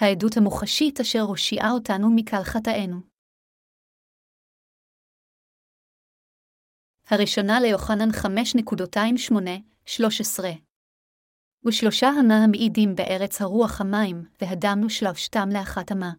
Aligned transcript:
העדות 0.00 0.36
המוחשית 0.36 1.00
אשר 1.00 1.20
הושיעה 1.20 1.70
אותנו 1.70 2.10
מקל 2.16 2.42
חטאינו. 2.42 3.00
הראשונה 7.10 7.60
ליוחנן 7.60 8.10
5.28-13 8.10 10.44
ושלושה 11.66 12.08
המה 12.08 12.44
המעידים 12.44 12.94
בארץ 12.94 13.42
הרוח 13.42 13.80
המים, 13.80 14.24
והדמנו 14.40 14.90
שלושתם 14.90 15.48
לאחת 15.52 15.90
המה. 15.90 16.12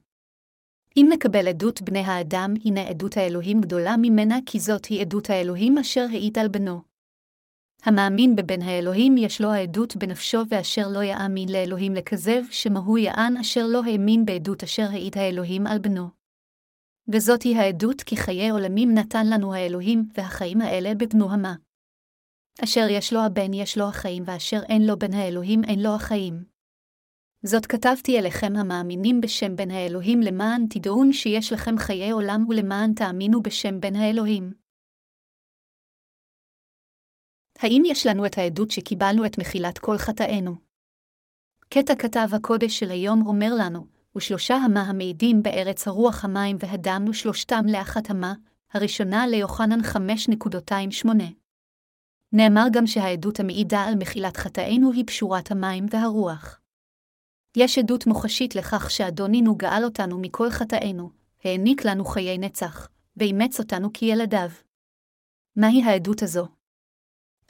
אם 0.97 1.05
נקבל 1.13 1.47
עדות 1.47 1.81
בני 1.81 1.99
האדם, 1.99 2.53
הנה 2.65 2.89
עדות 2.89 3.17
האלוהים 3.17 3.61
גדולה 3.61 3.95
ממנה, 4.01 4.35
כי 4.45 4.59
זאת 4.59 4.85
היא 4.85 5.01
עדות 5.01 5.29
האלוהים 5.29 5.77
אשר 5.77 6.05
העיד 6.11 6.39
על 6.39 6.47
בנו. 6.47 6.90
המאמין 7.83 8.35
בבן 8.35 8.61
האלוהים 8.61 9.17
יש 9.17 9.41
לו 9.41 9.51
העדות 9.51 9.95
בנפשו 9.95 10.37
ואשר 10.49 10.87
לא 10.87 11.03
יאמין 11.03 11.49
לאלוהים 11.49 11.93
לכזב, 11.93 12.41
שמהו 12.51 12.97
יען 12.97 13.37
אשר 13.37 13.65
לא 13.67 13.81
האמין 13.85 14.25
בעדות 14.25 14.63
אשר 14.63 14.87
העיד 14.91 15.17
האלוהים 15.17 15.67
על 15.67 15.79
בנו. 15.79 16.07
וזאת 17.07 17.41
היא 17.41 17.57
העדות 17.57 18.01
כי 18.01 18.17
חיי 18.17 18.49
עולמים 18.49 18.93
נתן 18.93 19.27
לנו 19.27 19.53
האלוהים, 19.53 20.09
והחיים 20.17 20.61
האלה 20.61 20.95
בבנו 20.95 21.31
המה. 21.31 21.55
אשר 22.63 22.87
יש 22.89 23.13
לו 23.13 23.19
הבן 23.19 23.53
יש 23.53 23.77
לו 23.77 23.87
החיים, 23.87 24.23
ואשר 24.25 24.59
אין 24.69 24.87
לו 24.87 24.99
בן 24.99 25.13
האלוהים 25.13 25.63
אין 25.63 25.83
לו 25.83 25.89
החיים. 25.95 26.43
זאת 27.43 27.65
כתבתי 27.65 28.19
אליכם 28.19 28.53
המאמינים 28.55 29.21
בשם 29.21 29.55
בן 29.55 29.71
האלוהים 29.71 30.21
למען 30.21 30.65
תדעון 30.69 31.13
שיש 31.13 31.53
לכם 31.53 31.77
חיי 31.77 32.11
עולם 32.11 32.45
ולמען 32.49 32.93
תאמינו 32.93 33.41
בשם 33.41 33.79
בן 33.79 33.95
האלוהים. 33.95 34.60
האם 37.61 37.83
יש 37.85 38.05
לנו 38.05 38.25
את 38.25 38.37
העדות 38.37 38.71
שקיבלנו 38.71 39.25
את 39.25 39.37
מחילת 39.37 39.77
כל 39.77 39.97
חטאינו? 39.97 40.55
קטע 41.69 41.95
כתב 41.95 42.27
הקודש 42.31 42.79
של 42.79 42.91
היום 42.91 43.27
אומר 43.27 43.53
לנו, 43.59 43.85
ושלושה 44.15 44.55
המה 44.55 44.81
המעידים 44.81 45.43
בארץ 45.43 45.87
הרוח 45.87 46.25
המים 46.25 46.57
והדמנו 46.59 47.13
שלושתם 47.13 47.65
לאחת 47.67 48.09
המה, 48.09 48.33
הראשונה 48.73 49.27
ליוחנן 49.27 49.79
5.28. 49.79 51.07
נאמר 52.33 52.65
גם 52.71 52.87
שהעדות 52.87 53.39
המעידה 53.39 53.81
על 53.81 53.95
מחילת 53.95 54.37
חטאינו 54.37 54.91
היא 54.91 55.03
פשורת 55.07 55.51
המים 55.51 55.85
והרוח. 55.89 56.59
יש 57.57 57.77
עדות 57.77 58.07
מוחשית 58.07 58.55
לכך 58.55 58.91
שאדונינו 58.91 59.55
גאל 59.55 59.83
אותנו 59.83 60.19
מכל 60.21 60.49
חטאינו, 60.49 61.09
העניק 61.43 61.85
לנו 61.85 62.05
חיי 62.05 62.37
נצח, 62.37 62.89
ואימץ 63.17 63.59
אותנו 63.59 63.93
כילדיו. 63.93 64.49
מהי 65.55 65.83
העדות 65.83 66.23
הזו? 66.23 66.60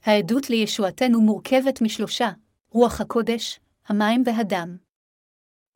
העדות 0.03 0.49
לישועתנו 0.49 1.21
מורכבת 1.21 1.81
משלושה, 1.81 2.29
רוח 2.71 3.01
הקודש, 3.01 3.59
המים 3.87 4.23
והדם. 4.25 4.77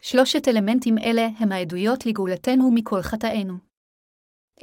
שלושת 0.02 0.48
אלמנטים 0.48 0.98
אלה 0.98 1.28
הם 1.40 1.52
העדויות 1.52 2.06
לגאולתנו 2.06 2.72
מכל 2.72 3.02
חטאינו. 3.02 3.53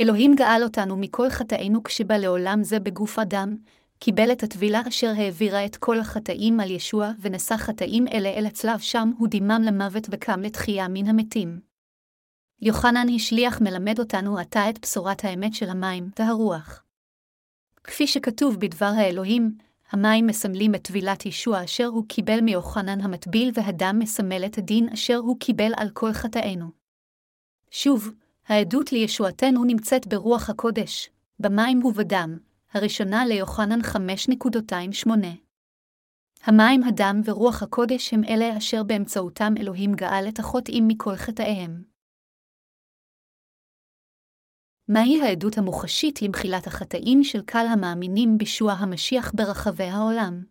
אלוהים 0.01 0.35
גאל 0.35 0.63
אותנו 0.63 0.97
מכל 0.97 1.31
חטאינו 1.31 1.83
כשבא 1.83 2.17
לעולם 2.17 2.63
זה 2.63 2.81
בגוף 2.81 3.19
אדם, 3.19 3.57
קיבל 3.99 4.33
את 4.33 4.43
הטבילה 4.43 4.81
אשר 4.89 5.13
העבירה 5.17 5.67
את 5.67 5.77
כל 5.77 6.01
החטאים 6.01 6.61
על 6.61 6.71
ישוע, 6.71 7.11
ונשא 7.21 7.57
חטאים 7.57 8.09
אלה 8.09 8.29
אל 8.29 8.47
הצלב 8.47 8.79
שם 8.79 9.11
הוא 9.19 9.29
דימם 9.29 9.63
למוות 9.65 10.07
וקם 10.11 10.41
לתחייה 10.41 10.89
מן 10.89 11.07
המתים. 11.07 11.61
יוחנן 12.61 13.07
השליח 13.15 13.61
מלמד 13.61 13.99
אותנו 13.99 14.39
עתה 14.39 14.71
את 14.71 14.79
בשורת 14.83 15.25
האמת 15.25 15.55
של 15.55 15.71
המים 15.71 16.11
והרוח. 16.19 16.83
כפי 17.85 18.07
שכתוב 18.07 18.57
בדבר 18.61 18.93
האלוהים, 18.97 19.57
המים 19.91 20.27
מסמלים 20.27 20.75
את 20.75 20.83
טבילת 20.83 21.27
ישוע 21.27 21.65
אשר 21.65 21.87
הוא 21.87 22.05
קיבל 22.09 22.41
מיוחנן 22.41 23.01
המטביל, 23.01 23.51
והדם 23.55 23.99
מסמל 23.99 24.45
את 24.47 24.59
הדין 24.59 24.89
אשר 24.89 25.17
הוא 25.17 25.37
קיבל 25.41 25.73
על 25.77 25.91
כל 25.91 26.13
חטאינו. 26.13 26.67
שוב, 27.71 28.11
העדות 28.47 28.93
לישועתנו 28.93 29.65
נמצאת 29.65 30.07
ברוח 30.07 30.51
הקודש, 30.51 31.11
במים 31.41 31.85
ובדם, 31.85 32.39
הראשונה 32.73 33.27
ליוחנן 33.27 33.81
5.28. 33.81 35.11
המים, 36.45 36.83
הדם 36.83 37.21
ורוח 37.25 37.63
הקודש 37.63 38.15
הם 38.15 38.25
אלה 38.25 38.59
אשר 38.59 38.83
באמצעותם 38.83 39.55
אלוהים 39.61 39.95
גאל 39.95 40.29
את 40.29 40.39
החוטאים 40.39 40.89
מכל 40.89 41.17
חטאיהם. 41.17 41.92
מהי 44.89 45.23
העדות 45.23 45.59
המוחשית 45.59 46.23
למחילת 46.23 46.67
החטאים 46.67 47.25
של 47.25 47.43
קהל 47.43 47.67
המאמינים 47.67 48.39
בישוע 48.39 48.73
המשיח 48.73 49.33
ברחבי 49.35 49.85
העולם? 49.85 50.45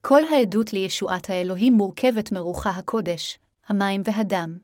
כל 0.00 0.22
העדות 0.24 0.72
לישועת 0.72 1.30
האלוהים 1.30 1.72
מורכבת 1.72 2.32
מרוחה 2.32 2.70
הקודש, 2.70 3.38
המים 3.66 4.02
והדם. 4.04 4.58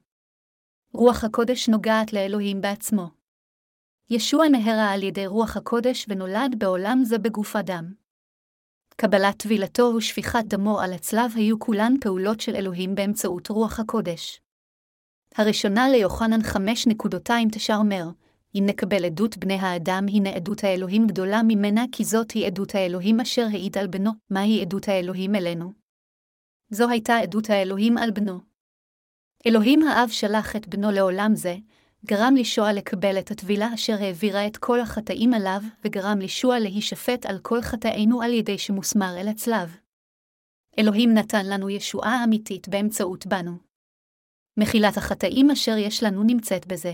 רוח 0.95 1.25
הקודש 1.25 1.69
נוגעת 1.69 2.13
לאלוהים 2.13 2.61
בעצמו. 2.61 3.07
ישוע 4.11 4.49
נהרה 4.49 4.91
על 4.93 5.03
ידי 5.03 5.27
רוח 5.27 5.57
הקודש 5.57 6.07
ונולד 6.09 6.55
בעולם 6.59 7.01
זה 7.05 7.19
בגוף 7.19 7.57
אדם. 7.57 7.95
קבלת 8.97 9.43
טבילתו 9.43 9.93
ושפיכת 9.97 10.45
דמו 10.45 10.81
על 10.81 10.93
הצלב 10.93 11.33
היו 11.35 11.59
כולן 11.59 11.95
פעולות 12.01 12.41
של 12.41 12.57
אלוהים 12.57 12.95
באמצעות 12.95 13.49
רוח 13.49 13.81
הקודש. 13.81 14.41
הראשונה 15.37 15.89
ליוחנן 15.89 16.41
5.29 16.41 17.75
אומר, 17.75 18.05
אם 18.55 18.65
נקבל 18.67 19.05
עדות 19.05 19.37
בני 19.37 19.55
האדם, 19.55 20.07
הנה 20.09 20.31
עדות 20.31 20.65
האלוהים 20.65 21.07
גדולה 21.07 21.43
ממנה, 21.43 21.85
כי 21.93 22.05
זאת 22.05 22.31
היא 22.31 22.47
עדות 22.47 22.75
האלוהים 22.75 23.21
אשר 23.21 23.47
העיד 23.53 23.79
על 23.79 23.87
בנו. 23.87 24.11
מהי 24.31 24.61
עדות 24.61 24.89
האלוהים 24.89 25.35
אלינו? 25.35 25.73
זו 26.71 26.89
הייתה 26.89 27.17
עדות 27.17 27.51
האלוהים 27.51 27.99
על 27.99 28.11
בנו. 28.11 28.41
אלוהים 29.47 29.83
האב 29.83 30.09
שלח 30.09 30.57
את 30.57 30.69
בנו 30.69 30.91
לעולם 30.91 31.35
זה, 31.35 31.57
גרם 32.07 32.35
לישוע 32.35 32.73
לקבל 32.73 33.19
את 33.19 33.31
הטבילה 33.31 33.75
אשר 33.75 33.93
העבירה 34.01 34.47
את 34.47 34.57
כל 34.57 34.81
החטאים 34.81 35.35
עליו, 35.35 35.61
וגרם 35.85 36.19
לישוע 36.19 36.59
להישפט 36.59 37.27
על 37.27 37.39
כל 37.39 37.63
חטאינו 37.63 38.23
על 38.23 38.33
ידי 38.33 38.59
שמוסמר 38.59 39.17
אל 39.21 39.29
הצלב. 39.29 39.77
אלוהים 40.79 41.15
נתן 41.15 41.47
לנו 41.47 41.71
ישועה 41.71 42.25
אמיתית 42.25 42.69
באמצעות 42.69 43.27
בנו. 43.27 43.53
מחילת 44.57 44.97
החטאים 44.97 45.51
אשר 45.51 45.77
יש 45.77 46.03
לנו 46.03 46.23
נמצאת 46.23 46.67
בזה. 46.67 46.93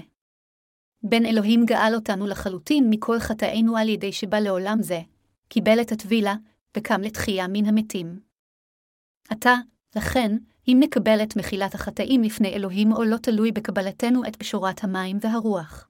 בן 1.03 1.27
אלוהים 1.27 1.65
גאל 1.65 1.95
אותנו 1.95 2.27
לחלוטין 2.27 2.91
מכל 2.91 3.19
חטאינו 3.19 3.77
על 3.77 3.89
ידי 3.89 4.13
שבא 4.13 4.39
לעולם 4.39 4.83
זה, 4.83 5.01
קיבל 5.49 5.81
את 5.81 5.93
הטבילה, 5.93 6.35
וקם 6.77 7.01
לתחייה 7.01 7.47
מן 7.49 7.67
המתים. 7.67 8.21
עתה, 9.31 9.55
לכן, 9.97 10.37
אם 10.69 10.77
נקבל 10.81 11.23
את 11.23 11.37
מחילת 11.37 11.75
החטאים 11.75 12.23
לפני 12.23 12.49
אלוהים 12.49 12.93
או 12.93 13.05
לא 13.05 13.17
תלוי 13.17 13.53
בקבלתנו 13.53 14.25
את 14.29 14.39
בשורת 14.39 14.85
המים 14.85 15.19
והרוח. 15.21 15.89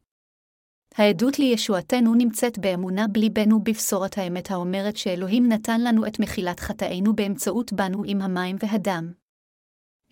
העדות 0.95 1.39
לישועתנו 1.39 2.15
נמצאת 2.15 2.59
באמונה 2.59 3.09
בליבנו 3.09 3.65
בבשורת 3.65 4.19
האמת 4.19 4.51
האומרת 4.51 4.97
שאלוהים 4.97 5.49
נתן 5.49 5.81
לנו 5.81 6.07
את 6.07 6.21
מחילת 6.21 6.61
חטאינו 6.61 7.17
באמצעות 7.17 7.73
בנו 7.73 8.03
עם 8.07 8.23
המים 8.23 8.57
והדם. 8.61 9.13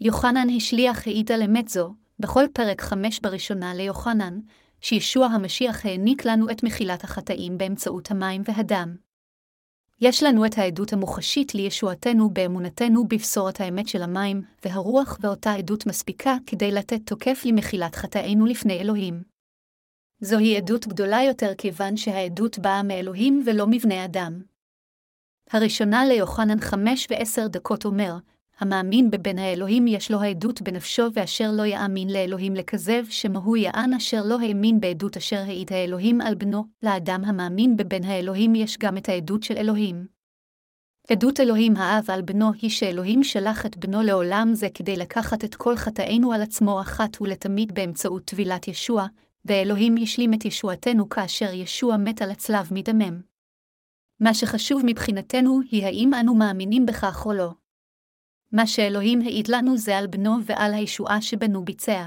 יוחנן 0.00 0.46
השליח 0.56 1.06
העיד 1.06 1.32
על 1.32 1.42
אמת 1.42 1.68
זו, 1.68 1.94
בכל 2.18 2.44
פרק 2.52 2.82
חמש 2.82 3.20
בראשונה 3.20 3.74
ליוחנן, 3.74 4.40
שישוע 4.80 5.26
המשיח 5.26 5.86
העניק 5.86 6.24
לנו 6.24 6.50
את 6.50 6.62
מחילת 6.62 7.04
החטאים 7.04 7.58
באמצעות 7.58 8.10
המים 8.10 8.42
והדם. 8.44 8.96
יש 10.00 10.22
לנו 10.22 10.46
את 10.46 10.58
העדות 10.58 10.92
המוחשית 10.92 11.54
לישועתנו 11.54 12.30
באמונתנו 12.30 13.08
בבשורת 13.08 13.60
האמת 13.60 13.88
של 13.88 14.02
המים, 14.02 14.42
והרוח 14.64 15.18
ואותה 15.20 15.52
עדות 15.52 15.86
מספיקה 15.86 16.36
כדי 16.46 16.70
לתת 16.70 17.00
תוקף 17.06 17.42
למחילת 17.44 17.94
חטאינו 17.94 18.46
לפני 18.46 18.80
אלוהים. 18.80 19.22
זוהי 20.20 20.56
עדות 20.56 20.86
גדולה 20.86 21.22
יותר 21.22 21.54
כיוון 21.58 21.96
שהעדות 21.96 22.58
באה 22.58 22.82
מאלוהים 22.82 23.42
ולא 23.46 23.66
מבני 23.70 24.04
אדם. 24.04 24.42
הראשונה 25.50 26.04
ליוחנן 26.04 26.60
חמש 26.60 27.06
ועשר 27.10 27.46
דקות 27.46 27.84
אומר, 27.84 28.16
המאמין 28.58 29.10
בבן 29.10 29.38
האלוהים 29.38 29.86
יש 29.86 30.10
לו 30.10 30.20
העדות 30.20 30.62
בנפשו 30.62 31.02
ואשר 31.12 31.50
לא 31.52 31.62
יאמין 31.62 32.10
לאלוהים 32.10 32.54
לכזב, 32.54 33.04
שמהו 33.10 33.56
יען 33.56 33.94
אשר 33.94 34.22
לא 34.24 34.38
האמין 34.40 34.80
בעדות 34.80 35.16
אשר 35.16 35.36
העיד 35.36 35.72
האלוהים 35.72 36.20
על 36.20 36.34
בנו, 36.34 36.64
לאדם 36.82 37.24
המאמין 37.24 37.76
בבן 37.76 38.04
האלוהים 38.04 38.54
יש 38.54 38.78
גם 38.78 38.96
את 38.96 39.08
העדות 39.08 39.42
של 39.42 39.56
אלוהים. 39.56 40.06
עדות 41.10 41.40
אלוהים 41.40 41.76
האב 41.76 42.04
על 42.08 42.22
בנו 42.22 42.52
היא 42.62 42.70
שאלוהים 42.70 43.24
שלח 43.24 43.66
את 43.66 43.76
בנו 43.76 44.02
לעולם 44.02 44.50
זה 44.52 44.68
כדי 44.74 44.96
לקחת 44.96 45.44
את 45.44 45.54
כל 45.54 45.76
חטאינו 45.76 46.32
על 46.32 46.42
עצמו 46.42 46.80
אחת 46.80 47.20
ולתמיד 47.20 47.74
באמצעות 47.74 48.24
טבילת 48.24 48.68
ישוע, 48.68 49.06
ואלוהים 49.44 49.94
השלים 50.02 50.34
את 50.34 50.44
ישועתנו 50.44 51.08
כאשר 51.08 51.52
ישוע 51.52 51.96
מת 51.96 52.22
על 52.22 52.30
הצלב 52.30 52.68
מדמם. 52.70 53.20
מה 54.20 54.34
שחשוב 54.34 54.82
מבחינתנו 54.84 55.60
היא 55.70 55.84
האם 55.84 56.14
אנו 56.14 56.34
מאמינים 56.34 56.86
בכך 56.86 57.26
או 57.26 57.32
לא. 57.32 57.50
מה 58.52 58.66
שאלוהים 58.66 59.20
העיד 59.20 59.48
לנו 59.48 59.76
זה 59.76 59.98
על 59.98 60.06
בנו 60.06 60.36
ועל 60.44 60.74
הישועה 60.74 61.22
שבנו 61.22 61.64
ביצע. 61.64 62.04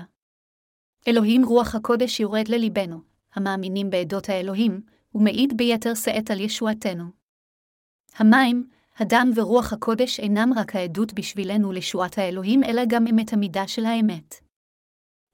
אלוהים 1.07 1.45
רוח 1.45 1.75
הקודש 1.75 2.19
יורד 2.19 2.47
לליבנו, 2.47 3.01
המאמינים 3.33 3.89
בעדות 3.89 4.30
האלוהים, 4.30 4.81
ומעיד 5.15 5.57
ביתר 5.57 5.95
שאת 5.95 6.31
על 6.31 6.39
ישועתנו. 6.39 7.03
המים, 8.15 8.69
הדם 8.97 9.31
ורוח 9.36 9.74
הקודש 9.74 10.19
אינם 10.19 10.50
רק 10.56 10.75
העדות 10.75 11.13
בשבילנו 11.13 11.71
לישועת 11.71 12.18
האלוהים, 12.18 12.63
אלא 12.63 12.81
גם 12.88 13.07
אמת 13.07 13.33
המידה 13.33 13.68
של 13.68 13.86
האמת. 13.86 14.36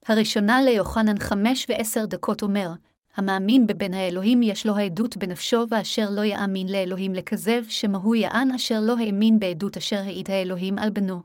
הראשונה 0.05 0.61
ליוחנן 0.61 1.19
חמש 1.19 1.65
ועשר 1.69 2.05
דקות 2.05 2.41
אומר, 2.41 2.69
המאמין 3.15 3.67
בבן 3.67 3.93
האלוהים 3.93 4.43
יש 4.43 4.65
לו 4.65 4.77
העדות 4.77 5.17
בנפשו 5.17 5.65
ואשר 5.69 6.09
לא 6.11 6.21
יאמין 6.21 6.67
לאלוהים 6.67 7.13
לכזב, 7.13 7.63
שמהו 7.69 8.15
יען 8.15 8.51
אשר 8.51 8.79
לא 8.81 8.95
האמין 8.99 9.39
בעדות 9.39 9.77
אשר 9.77 9.99
העיד 9.99 10.31
האלוהים 10.31 10.79
על 10.79 10.89
בנו. 10.89 11.21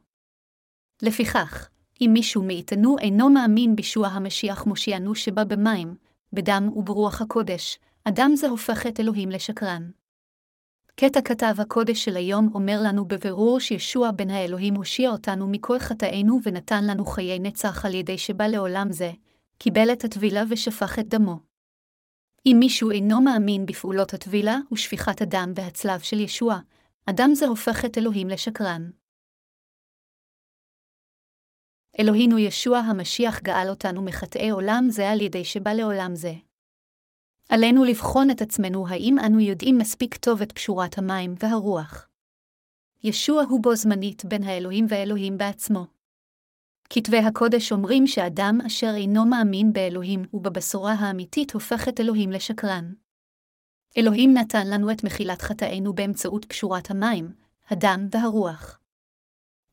לפיכך, 1.03 1.69
אם 2.01 2.11
מישהו 2.13 2.43
מאיתנו 2.43 2.99
אינו 2.99 3.31
מאמין 3.31 3.77
בישוע 3.77 4.09
המשיח 4.09 4.67
מושיענו 4.67 5.15
שבא 5.15 5.45
במים, 5.45 5.95
בדם 6.33 6.69
וברוח 6.77 7.23
הקודש, 7.23 7.79
אדם 8.05 8.33
זה 8.35 8.49
הופך 8.49 8.87
את 8.87 9.01
אלוהים 9.01 9.31
לשקרן. 9.31 9.91
קטע 10.97 11.21
כתב 11.21 11.55
הקודש 11.59 12.05
של 12.05 12.17
היום 12.17 12.51
אומר 12.55 12.81
לנו 12.85 13.05
בבירור 13.05 13.61
שישוע 13.61 14.11
בן 14.11 14.31
האלוהים 14.31 14.75
הושיע 14.75 15.11
אותנו 15.11 15.49
מכל 15.49 15.79
חטאינו 15.79 16.39
ונתן 16.45 16.85
לנו 16.85 17.05
חיי 17.05 17.39
נצח 17.39 17.85
על 17.85 17.95
ידי 17.95 18.19
שבא 18.19 18.47
לעולם 18.47 18.93
זה, 18.93 19.13
קיבל 19.59 19.93
את 19.93 20.05
הטבילה 20.05 20.43
ושפך 20.49 20.99
את 20.99 21.09
דמו. 21.09 21.50
אם 22.47 22.57
מישהו 22.59 22.91
אינו 22.91 23.21
מאמין 23.21 23.67
בפעולות 23.67 24.15
הטבילה 24.15 24.57
ושפיכת 24.73 25.23
הדם 25.23 25.53
והצלב 25.55 26.01
של 26.01 26.21
ישוע, 26.21 26.59
אדם 27.07 27.31
זה 27.35 27.47
הופך 27.47 27.85
את 27.85 27.99
אלוהים 27.99 28.29
לשקרן. 28.29 28.91
אלוהינו 32.01 32.39
ישוע 32.39 32.79
המשיח 32.79 33.41
גאל 33.41 33.69
אותנו 33.71 34.03
מחטאי 34.03 34.51
עולם 34.51 34.85
זה 34.89 35.11
על 35.11 35.21
ידי 35.21 35.45
שבא 35.45 35.73
לעולם 35.73 36.15
זה. 36.15 36.33
עלינו 37.49 37.85
לבחון 37.85 38.31
את 38.31 38.43
עצמנו 38.43 38.89
האם 38.89 39.17
אנו 39.27 39.41
יודעים 39.41 39.79
מספיק 39.79 40.17
טוב 40.17 40.43
את 40.43 40.53
פשורת 40.53 40.99
המים 40.99 41.35
והרוח. 41.39 42.09
ישוע 43.03 43.43
הוא 43.43 43.63
בו 43.63 43.77
זמנית 43.77 44.25
בין 44.25 44.43
האלוהים 44.43 44.87
והאלוהים 44.89 45.39
בעצמו. 45.39 46.00
כתבי 46.93 47.19
הקודש 47.19 47.73
אומרים 47.73 48.07
שאדם 48.07 48.59
אשר 48.67 48.93
אינו 48.97 49.27
מאמין 49.27 49.73
באלוהים 49.73 50.25
ובבשורה 50.35 50.93
האמיתית 50.93 51.53
הופך 51.53 51.89
את 51.89 52.01
אלוהים 52.01 52.31
לשקרן. 52.31 52.93
אלוהים 53.99 54.35
נתן 54.35 54.67
לנו 54.67 54.91
את 54.91 55.05
מחילת 55.05 55.43
חטאינו 55.43 55.93
באמצעות 55.93 56.45
פשורת 56.45 56.91
המים, 56.91 57.33
הדם 57.69 58.09
והרוח. 58.11 58.81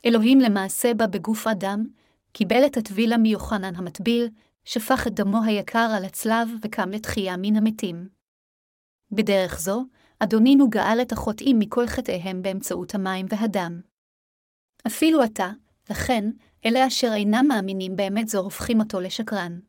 אלוהים 0.05 0.39
למעשה 0.39 0.93
בא 0.93 1.07
בגוף 1.07 1.47
אדם, 1.47 1.87
קיבל 2.31 2.65
את 2.65 2.77
הטבילה 2.77 3.17
מיוחנן 3.17 3.75
המטביל, 3.75 4.29
שפך 4.65 5.07
את 5.07 5.13
דמו 5.13 5.43
היקר 5.43 5.89
על 5.97 6.05
הצלב 6.05 6.49
וקם 6.61 6.89
לתחייה 6.89 7.37
מן 7.37 7.55
המתים. 7.55 8.09
בדרך 9.11 9.59
זו, 9.59 9.83
אדונינו 10.19 10.69
גאל 10.69 11.01
את 11.01 11.11
החוטאים 11.11 11.59
מכל 11.59 11.87
חטאיהם 11.87 12.41
באמצעות 12.41 12.95
המים 12.95 13.25
והדם. 13.29 13.81
אפילו 14.87 15.21
עתה, 15.21 15.51
לכן, 15.89 16.29
אלה 16.67 16.87
אשר 16.87 17.11
אינם 17.13 17.45
מאמינים 17.47 17.95
באמת 17.95 18.27
זו 18.27 18.39
הופכים 18.39 18.79
אותו 18.79 18.99
לשקרן. 18.99 19.59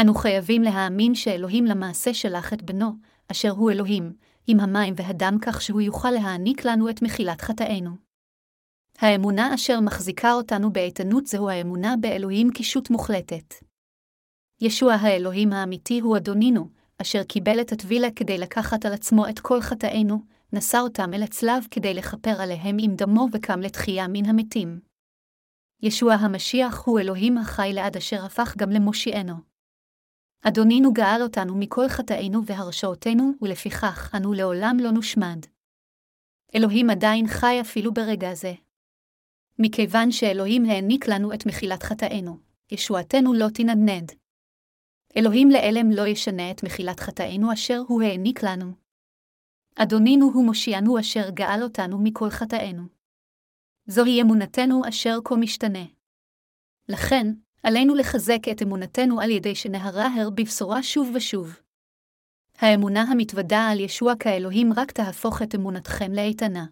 אנו 0.00 0.14
חייבים 0.14 0.62
להאמין 0.62 1.14
שאלוהים 1.14 1.64
למעשה 1.64 2.14
שלח 2.14 2.52
את 2.52 2.62
בנו, 2.62 2.92
אשר 3.32 3.50
הוא 3.50 3.70
אלוהים, 3.70 4.12
עם 4.46 4.60
המים 4.60 4.94
והדם 4.96 5.36
כך 5.42 5.62
שהוא 5.62 5.80
יוכל 5.80 6.10
להעניק 6.10 6.64
לנו 6.64 6.90
את 6.90 7.02
מחילת 7.02 7.40
חטאינו. 7.40 7.90
האמונה 8.98 9.54
אשר 9.54 9.80
מחזיקה 9.80 10.32
אותנו 10.32 10.72
באיתנות 10.72 11.26
זהו 11.26 11.48
האמונה 11.48 11.94
באלוהים 12.00 12.50
קישוט 12.50 12.90
מוחלטת. 12.90 13.54
ישוע 14.60 14.94
האלוהים 14.94 15.52
האמיתי 15.52 16.00
הוא 16.00 16.16
אדונינו, 16.16 16.68
אשר 17.02 17.22
קיבל 17.22 17.60
את 17.60 17.72
הטבילה 17.72 18.08
כדי 18.16 18.38
לקחת 18.38 18.86
על 18.86 18.92
עצמו 18.92 19.28
את 19.28 19.38
כל 19.38 19.60
חטאינו, 19.60 20.22
נשא 20.52 20.78
אותם 20.78 21.14
אל 21.14 21.22
הצלב 21.22 21.66
כדי 21.70 21.94
לכפר 21.94 22.42
עליהם 22.42 22.76
עם 22.80 22.94
דמו 22.94 23.26
וקם 23.32 23.60
לתחייה 23.60 24.08
מן 24.08 24.24
המתים. 24.26 24.87
ישוע 25.82 26.14
המשיח 26.14 26.82
הוא 26.86 27.00
אלוהים 27.00 27.38
החי 27.38 27.70
לעד 27.72 27.96
אשר 27.96 28.24
הפך 28.24 28.54
גם 28.56 28.70
למושיענו. 28.70 29.34
אדונינו 30.42 30.92
גאל 30.92 31.22
אותנו 31.22 31.54
מכל 31.56 31.88
חטאינו 31.88 32.44
והרשעותינו, 32.46 33.32
ולפיכך 33.42 34.14
אנו 34.16 34.32
לעולם 34.32 34.76
לא 34.80 34.90
נושמד. 34.90 35.38
אלוהים 36.54 36.90
עדיין 36.90 37.26
חי 37.26 37.60
אפילו 37.60 37.94
ברגע 37.94 38.34
זה. 38.34 38.52
מכיוון 39.58 40.10
שאלוהים 40.10 40.64
העניק 40.64 41.08
לנו 41.08 41.34
את 41.34 41.46
מחילת 41.46 41.82
חטאינו, 41.82 42.38
ישועתנו 42.70 43.34
לא 43.34 43.46
תנדנד. 43.54 44.12
אלוהים 45.16 45.48
לעלם 45.48 45.90
לא 45.90 46.06
ישנה 46.06 46.50
את 46.50 46.62
מחילת 46.62 47.00
חטאינו 47.00 47.52
אשר 47.52 47.82
הוא 47.88 48.02
העניק 48.02 48.42
לנו. 48.42 48.72
אדונינו 49.76 50.30
הוא 50.34 50.44
מושיענו 50.44 51.00
אשר 51.00 51.30
גאל 51.30 51.62
אותנו 51.62 51.98
מכל 51.98 52.30
חטאינו. 52.30 52.97
זוהי 53.90 54.22
אמונתנו 54.22 54.82
אשר 54.88 55.18
כה 55.24 55.36
משתנה. 55.36 55.84
לכן, 56.88 57.26
עלינו 57.62 57.94
לחזק 57.94 58.48
את 58.50 58.62
אמונתנו 58.62 59.20
על 59.20 59.30
ידי 59.30 59.54
שנהרהר 59.54 60.30
בבשורה 60.34 60.82
שוב 60.82 61.10
ושוב. 61.14 61.60
האמונה 62.58 63.02
המתוודה 63.02 63.68
על 63.72 63.80
ישוע 63.80 64.12
כאלוהים 64.20 64.72
רק 64.76 64.92
תהפוך 64.92 65.42
את 65.42 65.54
אמונתכם 65.54 66.12
לאיתנה. 66.12 66.66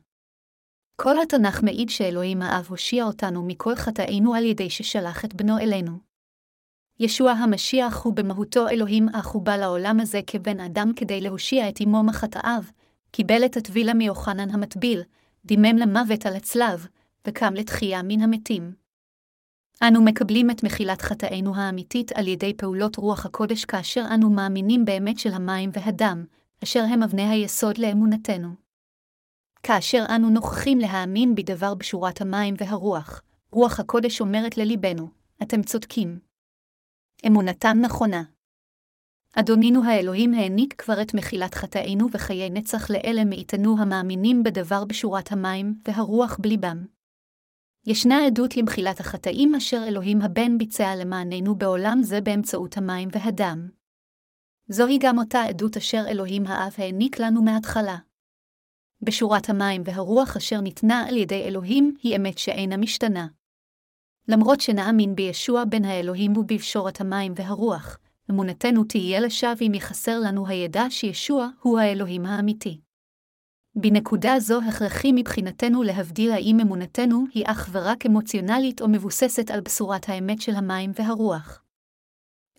כל 0.96 1.22
התנ"ך 1.22 1.62
מעיד 1.62 1.88
שאלוהים 1.88 2.42
האב 2.42 2.66
הושיע 2.68 3.04
אותנו 3.04 3.46
מכל 3.46 3.74
חטאינו 3.74 4.34
על 4.34 4.44
ידי 4.44 4.70
ששלח 4.70 5.24
את 5.24 5.34
בנו 5.34 5.58
אלינו. 5.58 5.98
ישוע 7.00 7.30
המשיח 7.30 8.02
הוא 8.04 8.14
במהותו 8.14 8.68
אלוהים 8.68 9.08
אך 9.08 9.26
הוא 9.26 9.42
בא 9.42 9.56
לעולם 9.56 10.00
הזה 10.00 10.20
כבן 10.26 10.60
אדם 10.60 10.92
כדי 10.96 11.20
להושיע 11.20 11.68
את 11.68 11.80
אמו 11.84 12.02
מחטאיו, 12.02 12.62
קיבל 13.10 13.44
את 13.44 13.56
הטבילה 13.56 13.94
מיוחנן 13.94 14.50
המטביל, 14.50 15.02
דימם 15.44 15.76
למוות 15.76 16.26
על 16.26 16.36
הצלב, 16.36 16.86
וקם 17.26 17.54
לתחייה 17.54 18.02
מן 18.02 18.20
המתים. 18.20 18.74
אנו 19.82 20.04
מקבלים 20.04 20.50
את 20.50 20.62
מחילת 20.62 21.02
חטאינו 21.02 21.56
האמיתית 21.56 22.12
על 22.12 22.28
ידי 22.28 22.54
פעולות 22.54 22.96
רוח 22.96 23.26
הקודש 23.26 23.64
כאשר 23.64 24.04
אנו 24.14 24.30
מאמינים 24.30 24.84
באמת 24.84 25.18
של 25.18 25.32
המים 25.32 25.70
והדם, 25.72 26.24
אשר 26.64 26.82
הם 26.92 27.02
אבני 27.02 27.28
היסוד 27.28 27.78
לאמונתנו. 27.78 28.48
כאשר 29.62 30.04
אנו 30.16 30.30
נוכחים 30.30 30.78
להאמין 30.78 31.34
בדבר 31.34 31.74
בשורת 31.74 32.20
המים 32.20 32.54
והרוח, 32.58 33.22
רוח 33.52 33.80
הקודש 33.80 34.20
אומרת 34.20 34.56
לליבנו, 34.56 35.08
אתם 35.42 35.62
צודקים. 35.62 36.18
אמונתם 37.26 37.76
נכונה. 37.80 38.22
אדונינו 39.38 39.84
האלוהים 39.84 40.34
העניק 40.34 40.74
כבר 40.82 41.02
את 41.02 41.14
מחילת 41.14 41.54
חטאינו 41.54 42.06
וחיי 42.12 42.50
נצח 42.50 42.90
לאלה 42.90 43.24
מאיתנו 43.24 43.76
המאמינים 43.78 44.42
בדבר 44.42 44.84
בשורת 44.84 45.32
המים 45.32 45.74
והרוח 45.88 46.36
בליבם. 46.40 46.95
ישנה 47.88 48.26
עדות 48.26 48.56
למחילת 48.56 49.00
החטאים 49.00 49.54
אשר 49.54 49.84
אלוהים 49.88 50.22
הבן 50.22 50.58
ביצע 50.58 50.96
למעננו 50.96 51.54
בעולם 51.54 51.98
זה 52.02 52.20
באמצעות 52.20 52.76
המים 52.76 53.08
והדם. 53.12 53.68
זוהי 54.68 54.98
גם 55.00 55.18
אותה 55.18 55.42
עדות 55.42 55.76
אשר 55.76 56.04
אלוהים 56.08 56.46
האב 56.46 56.74
העניק 56.78 57.18
לנו 57.20 57.42
מההתחלה. 57.42 57.96
בשורת 59.02 59.50
המים 59.50 59.82
והרוח 59.84 60.36
אשר 60.36 60.60
ניתנה 60.60 61.04
על 61.08 61.16
ידי 61.16 61.42
אלוהים 61.42 61.96
היא 62.02 62.16
אמת 62.16 62.38
שאינה 62.38 62.76
משתנה. 62.76 63.26
למרות 64.28 64.60
שנאמין 64.60 65.14
בישוע 65.14 65.64
בן 65.64 65.84
האלוהים 65.84 66.36
ובבשורת 66.36 67.00
המים 67.00 67.32
והרוח, 67.36 67.98
אמונתנו 68.30 68.84
תהיה 68.84 69.20
לשווא 69.20 69.66
אם 69.66 69.74
יחסר 69.74 70.18
לנו 70.20 70.46
הידע 70.46 70.84
שישוע 70.90 71.48
הוא 71.62 71.78
האלוהים 71.78 72.26
האמיתי. 72.26 72.80
בנקודה 73.78 74.34
זו 74.38 74.60
הכרחי 74.68 75.12
מבחינתנו 75.14 75.82
להבדיל 75.82 76.32
האם 76.32 76.60
אמונתנו 76.60 77.24
היא 77.34 77.44
אך 77.46 77.68
ורק 77.72 78.06
אמוציונלית 78.06 78.80
או 78.82 78.88
מבוססת 78.88 79.50
על 79.50 79.60
בשורת 79.60 80.08
האמת 80.08 80.40
של 80.40 80.54
המים 80.54 80.92
והרוח. 80.94 81.62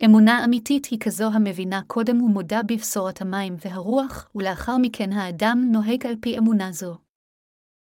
אמונה 0.05 0.45
אמיתית 0.45 0.85
היא 0.85 0.99
כזו 0.99 1.27
המבינה 1.33 1.81
קודם 1.87 2.21
ומודה 2.21 2.63
בבשורת 2.63 3.21
המים 3.21 3.55
והרוח, 3.65 4.29
ולאחר 4.35 4.77
מכן 4.77 5.13
האדם 5.13 5.69
נוהג 5.71 6.05
על 6.07 6.15
פי 6.21 6.37
אמונה 6.37 6.71
זו. 6.71 6.97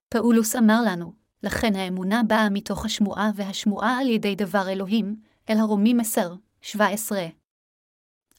פאולוס 0.09 0.55
אמר 0.55 0.81
לנו, 0.85 1.13
לכן 1.43 1.75
האמונה 1.75 2.21
באה 2.27 2.49
מתוך 2.49 2.85
השמועה 2.85 3.31
והשמועה 3.35 3.99
על 3.99 4.07
ידי 4.07 4.35
דבר 4.35 4.69
אלוהים, 4.69 5.15
אל 5.49 5.57
הרומים 5.57 5.99
10, 5.99 6.35
17. 6.61 7.27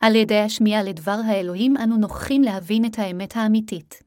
על 0.00 0.14
ידי 0.14 0.38
השמיעה 0.38 0.82
לדבר 0.82 1.20
האלוהים 1.25 1.76
אנו 1.76 1.96
נוכחים 1.96 2.42
להבין 2.42 2.84
את 2.84 2.99
האמת 2.99 3.37
האמיתית. 3.37 4.01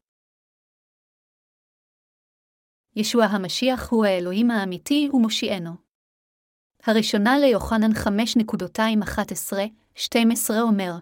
ישוע 2.95 3.25
המשיח 3.25 3.91
הוא 3.91 4.05
האלוהים 4.05 4.51
האמיתי 4.51 5.09
ומושיענו. 5.13 5.71
הראשונה 6.83 7.39
ליוחנן 7.39 7.91
5.211-12 7.91 10.53
אומר, 10.61 10.93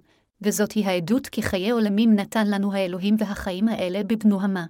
וזאת 0.41 0.71
היא 0.71 0.85
העדות 0.85 1.27
כי 1.27 1.41
חיי 1.41 1.69
עולמים 1.69 2.15
נתן 2.15 2.47
לנו 2.47 2.73
האלוהים 2.73 3.15
והחיים 3.19 3.67
האלה 3.67 4.03
בבנו 4.03 4.41
המה. 4.41 4.65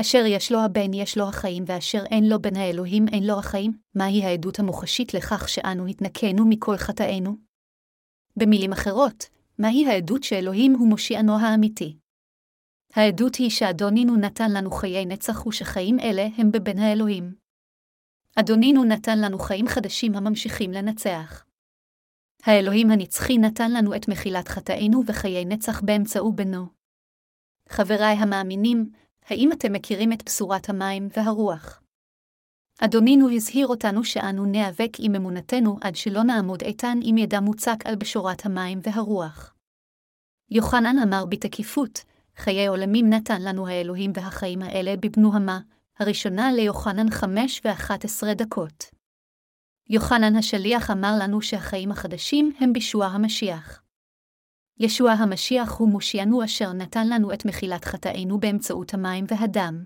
אשר 0.00 0.22
יש 0.26 0.52
לו 0.52 0.60
הבן 0.60 0.94
יש 0.94 1.18
לו 1.18 1.28
החיים, 1.28 1.64
ואשר 1.66 2.04
אין 2.10 2.28
לו 2.28 2.42
בן 2.42 2.56
האלוהים 2.56 3.06
אין 3.12 3.26
לו 3.26 3.38
החיים, 3.38 3.72
מהי 3.94 4.24
העדות 4.24 4.58
המוחשית 4.58 5.14
לכך 5.14 5.48
שאנו 5.48 5.86
התנקנו 5.86 6.48
מכל 6.48 6.76
חטאינו? 6.76 7.36
במילים 8.36 8.72
אחרות, 8.72 9.24
מהי 9.58 9.86
העדות 9.86 10.22
שאלוהים 10.22 10.72
הוא 10.72 10.88
מושיענו 10.88 11.38
האמיתי? 11.38 11.96
העדות 12.94 13.34
היא 13.34 13.50
שאדונינו 13.50 14.16
נתן 14.16 14.52
לנו 14.52 14.70
חיי 14.70 15.06
נצח 15.06 15.46
ושחיים 15.46 16.00
אלה 16.00 16.28
הם 16.36 16.52
בבן 16.52 16.78
האלוהים. 16.78 17.34
אדונינו 18.36 18.84
נתן 18.84 19.18
לנו 19.18 19.38
חיים 19.38 19.68
חדשים 19.68 20.14
הממשיכים 20.14 20.72
לנצח. 20.72 21.44
האלוהים 22.42 22.90
הנצחי 22.90 23.38
נתן 23.38 23.72
לנו 23.72 23.96
את 23.96 24.08
מחילת 24.08 24.48
חטאינו 24.48 25.02
וחיי 25.06 25.44
נצח 25.44 25.80
באמצעו 25.80 26.32
בנו. 26.32 26.66
חבריי 27.68 28.16
המאמינים, 28.16 28.90
האם 29.24 29.52
אתם 29.52 29.72
מכירים 29.72 30.12
את 30.12 30.24
בשורת 30.26 30.68
המים 30.68 31.08
והרוח? 31.16 31.82
אדונינו 32.84 33.30
הזהיר 33.30 33.66
אותנו 33.66 34.04
שאנו 34.04 34.44
ניאבק 34.44 34.92
עם 34.98 35.14
אמונתנו 35.14 35.78
עד 35.80 35.96
שלא 35.96 36.22
נעמוד 36.22 36.62
איתן 36.62 36.98
עם 37.02 37.18
ידה 37.18 37.40
מוצק 37.40 37.76
על 37.84 37.96
בשורת 37.96 38.46
המים 38.46 38.80
והרוח. 38.82 39.54
יוחנן 40.50 40.96
אמר 40.98 41.24
בתקיפות, 41.26 42.04
חיי 42.40 42.66
עולמים 42.66 43.10
נתן 43.10 43.42
לנו 43.42 43.68
האלוהים 43.68 44.12
והחיים 44.14 44.62
האלה 44.62 44.94
בבנו 44.96 45.34
המה, 45.34 45.60
הראשונה 45.98 46.52
ליוחנן 46.52 47.10
חמש 47.10 47.60
ואחת 47.64 48.04
עשרה 48.04 48.34
דקות. 48.34 48.84
יוחנן 49.88 50.36
השליח 50.36 50.90
אמר 50.90 51.12
לנו 51.20 51.42
שהחיים 51.42 51.90
החדשים 51.90 52.52
הם 52.58 52.72
בישוע 52.72 53.06
המשיח. 53.06 53.82
ישוע 54.78 55.12
המשיח 55.12 55.72
הוא 55.78 55.88
מושיענו 55.88 56.44
אשר 56.44 56.72
נתן 56.72 57.08
לנו 57.08 57.32
את 57.32 57.44
מחילת 57.44 57.84
חטאינו 57.84 58.40
באמצעות 58.40 58.94
המים 58.94 59.24
והדם. 59.28 59.84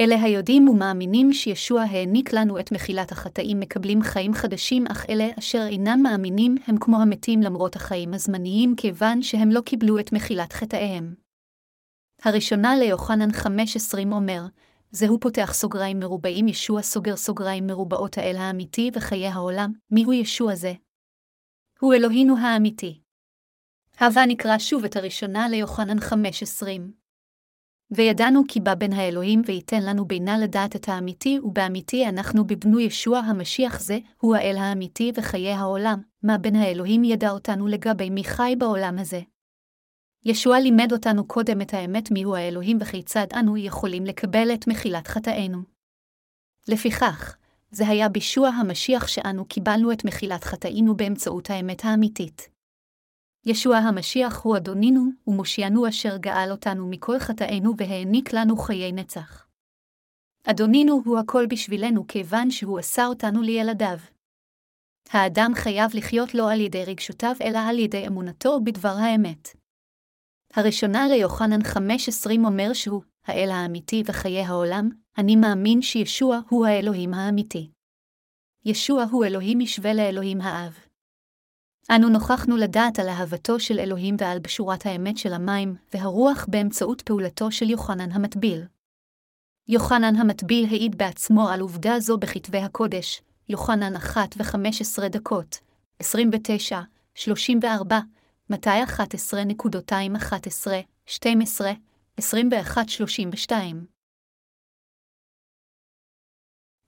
אלה 0.00 0.22
היודעים 0.22 0.68
ומאמינים 0.68 1.32
שישוע 1.32 1.82
העניק 1.82 2.32
לנו 2.32 2.58
את 2.60 2.72
מחילת 2.72 3.12
החטאים 3.12 3.60
מקבלים 3.60 4.02
חיים 4.02 4.34
חדשים, 4.34 4.86
אך 4.86 5.06
אלה 5.10 5.28
אשר 5.38 5.66
אינם 5.66 6.00
מאמינים 6.02 6.56
הם 6.66 6.76
כמו 6.80 7.02
המתים 7.02 7.40
למרות 7.42 7.76
החיים 7.76 8.14
הזמניים, 8.14 8.74
כיוון 8.76 9.22
שהם 9.22 9.50
לא 9.50 9.60
קיבלו 9.60 9.98
את 9.98 10.12
מחילת 10.12 10.52
חטאיהם. 10.52 11.27
הראשונה 12.22 12.76
ליוחנן 12.76 13.30
5.20 13.30 14.12
אומר, 14.12 14.46
זהו 14.90 15.20
פותח 15.20 15.50
סוגריים 15.54 15.98
מרובעים 15.98 16.48
ישוע 16.48 16.82
סוגר 16.82 17.16
סוגריים 17.16 17.66
מרובעות 17.66 18.18
האל 18.18 18.36
האמיתי 18.36 18.90
וחיי 18.94 19.26
העולם, 19.26 19.72
מיהו 19.90 20.12
ישוע 20.12 20.54
זה? 20.54 20.72
הוא 21.80 21.94
אלוהינו 21.94 22.38
האמיתי. 22.38 23.00
הווה 24.00 24.26
נקרא 24.26 24.58
שוב 24.58 24.84
את 24.84 24.96
הראשונה 24.96 25.48
ליוחנן 25.48 25.98
5.20. 25.98 26.64
וידענו 27.90 28.42
כי 28.48 28.60
בא 28.60 28.74
בין 28.74 28.92
האלוהים 28.92 29.42
וייתן 29.46 29.82
לנו 29.82 30.04
בינה 30.04 30.38
לדעת 30.38 30.76
את 30.76 30.88
האמיתי, 30.88 31.38
ובאמיתי 31.42 32.08
אנחנו 32.08 32.46
בבנו 32.46 32.80
ישוע 32.80 33.18
המשיח 33.18 33.80
זה, 33.80 33.98
הוא 34.20 34.36
האל 34.36 34.56
האמיתי 34.56 35.12
וחיי 35.14 35.52
העולם, 35.52 36.02
מה 36.22 36.38
בין 36.38 36.56
האלוהים 36.56 37.04
ידע 37.04 37.30
אותנו 37.30 37.66
לגבי 37.66 38.10
מי 38.10 38.24
חי 38.24 38.54
בעולם 38.58 38.98
הזה. 38.98 39.20
ישוע 40.24 40.60
לימד 40.60 40.92
אותנו 40.92 41.26
קודם 41.26 41.60
את 41.60 41.74
האמת 41.74 42.10
מיהו 42.10 42.36
האלוהים 42.36 42.78
וכיצד 42.80 43.26
אנו 43.38 43.56
יכולים 43.56 44.06
לקבל 44.06 44.54
את 44.54 44.68
מחילת 44.68 45.06
חטאינו. 45.06 45.58
לפיכך, 46.68 47.36
זה 47.70 47.88
היה 47.88 48.08
בישוע 48.08 48.48
המשיח 48.48 49.06
שאנו 49.06 49.44
קיבלנו 49.44 49.92
את 49.92 50.04
מחילת 50.04 50.44
חטאינו 50.44 50.96
באמצעות 50.96 51.50
האמת 51.50 51.84
האמיתית. 51.84 52.48
ישוע 53.46 53.76
המשיח 53.76 54.40
הוא 54.42 54.56
אדונינו 54.56 55.10
ומושיענו 55.26 55.88
אשר 55.88 56.16
גאל 56.16 56.50
אותנו 56.50 56.88
מכל 56.88 57.18
חטאינו 57.18 57.72
והעניק 57.76 58.32
לנו 58.32 58.56
חיי 58.56 58.92
נצח. 58.92 59.46
אדונינו 60.44 61.02
הוא 61.04 61.18
הכל 61.18 61.46
בשבילנו 61.46 62.06
כיוון 62.06 62.50
שהוא 62.50 62.78
עשה 62.78 63.06
אותנו 63.06 63.42
לילדיו. 63.42 63.98
האדם 65.10 65.50
חייב 65.54 65.90
לחיות 65.94 66.34
לא 66.34 66.52
על 66.52 66.60
ידי 66.60 66.84
רגשותיו 66.84 67.34
אלא 67.42 67.58
על 67.58 67.78
ידי 67.78 68.06
אמונתו 68.06 68.60
בדבר 68.64 68.96
האמת. 68.98 69.57
הראשונה 70.54 71.08
ליוחנן 71.08 71.62
5.20 71.62 72.30
אומר 72.44 72.72
שהוא 72.72 73.02
האל 73.26 73.50
האמיתי 73.50 74.02
וחיי 74.06 74.42
העולם, 74.42 74.88
אני 75.18 75.36
מאמין 75.36 75.82
שישוע 75.82 76.40
הוא 76.48 76.66
האלוהים 76.66 77.14
האמיתי. 77.14 77.70
ישוע 78.64 79.04
הוא 79.10 79.24
אלוהים 79.24 79.58
משווה 79.58 79.94
לאלוהים 79.94 80.40
האב. 80.40 80.78
אנו 81.90 82.08
נוכחנו 82.08 82.56
לדעת 82.56 82.98
על 82.98 83.08
אהבתו 83.08 83.60
של 83.60 83.78
אלוהים 83.78 84.16
ועל 84.18 84.38
בשורת 84.38 84.86
האמת 84.86 85.18
של 85.18 85.32
המים 85.32 85.74
והרוח 85.94 86.46
באמצעות 86.48 87.02
פעולתו 87.02 87.50
של 87.50 87.70
יוחנן 87.70 88.12
המטביל. 88.12 88.64
יוחנן 89.68 90.16
המטביל 90.16 90.66
העיד 90.66 90.98
בעצמו 90.98 91.48
על 91.48 91.60
עובדה 91.60 92.00
זו 92.00 92.18
בכתבי 92.18 92.58
הקודש, 92.58 93.22
יוחנן 93.48 93.96
1 93.96 94.34
ו-15 94.36 95.08
דקות, 95.08 95.58
29, 95.98 96.80
34, 97.14 98.00
מתי 98.50 98.82
11.211, 98.86 100.70
12, 101.06 101.72
21-32. 102.20 103.52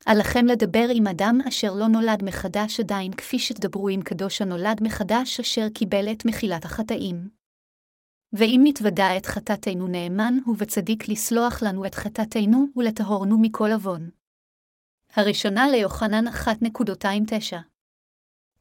עליכם 0.06 0.46
לדבר 0.46 0.86
עם 0.94 1.06
אדם 1.06 1.38
אשר 1.48 1.72
לא 1.74 1.88
נולד 1.88 2.22
מחדש 2.24 2.80
עדיין 2.80 3.12
כפי 3.12 3.38
שתדברו 3.38 3.88
עם 3.88 4.02
קדוש 4.02 4.42
הנולד 4.42 4.82
מחדש 4.82 5.40
אשר 5.40 5.68
קיבל 5.74 6.12
את 6.12 6.24
מחילת 6.26 6.64
החטאים. 6.64 7.28
ואם 8.32 8.60
נתוודע 8.64 9.16
את 9.16 9.26
חטאתנו 9.26 9.88
נאמן 9.88 10.34
הוא 10.44 10.56
וצדיק 10.58 11.08
לסלוח 11.08 11.62
לנו 11.62 11.86
את 11.86 11.94
חטאתנו 11.94 12.66
ולטהורנו 12.76 13.38
מכל 13.40 13.68
עוון. 13.72 14.10
הראשונה 15.16 15.68
ליוחנן 15.68 16.28
1.29 16.28 17.56